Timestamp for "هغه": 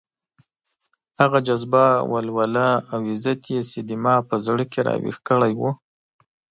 1.19-1.39